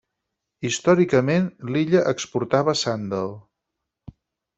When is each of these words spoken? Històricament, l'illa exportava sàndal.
Històricament, 0.69 1.45
l'illa 1.73 2.01
exportava 2.13 2.75
sàndal. 2.81 3.31